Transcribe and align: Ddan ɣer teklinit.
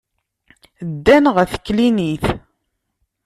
Ddan 0.89 1.25
ɣer 1.35 1.47
teklinit. 1.53 2.25